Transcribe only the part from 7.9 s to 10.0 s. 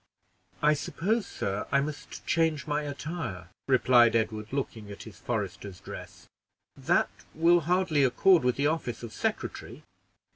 accord with the office of secretary."